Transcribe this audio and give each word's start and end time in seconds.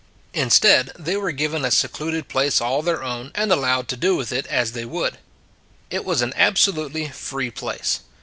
Instead 0.33 0.89
they 0.97 1.15
were 1.15 1.31
given 1.31 1.63
a 1.63 1.69
secluded 1.69 2.27
place 2.27 2.59
all 2.59 2.81
their 2.81 3.03
own 3.03 3.31
and 3.35 3.51
allowed 3.51 3.87
to 3.87 3.95
do 3.95 4.15
with 4.15 4.31
it 4.31 4.47
as 4.47 4.71
they 4.71 4.83
would. 4.83 5.19
It, 5.91 6.03
was 6.03 6.23
an 6.23 6.33
absolutely 6.35 7.09
free 7.09 7.51
place. 7.51 7.99